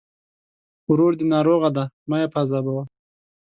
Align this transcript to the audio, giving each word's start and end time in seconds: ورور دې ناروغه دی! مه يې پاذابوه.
ورور 0.89 1.11
دې 1.19 1.25
ناروغه 1.33 1.69
دی! 1.75 1.85
مه 2.09 2.17
يې 2.21 2.27
پاذابوه. 2.33 2.83